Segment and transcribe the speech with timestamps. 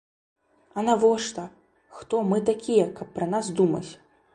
[0.77, 1.43] А навошта,
[2.01, 3.89] хто мы такія, каб пра нас думаць?!